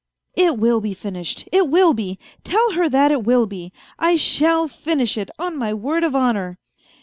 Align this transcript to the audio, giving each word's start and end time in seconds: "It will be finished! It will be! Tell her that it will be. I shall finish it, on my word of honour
"It 0.45 0.57
will 0.57 0.81
be 0.81 0.95
finished! 0.95 1.47
It 1.51 1.69
will 1.69 1.93
be! 1.93 2.17
Tell 2.43 2.71
her 2.71 2.89
that 2.89 3.11
it 3.11 3.23
will 3.23 3.45
be. 3.45 3.71
I 3.99 4.15
shall 4.15 4.67
finish 4.67 5.15
it, 5.15 5.29
on 5.37 5.55
my 5.57 5.75
word 5.75 6.03
of 6.03 6.15
honour 6.15 6.57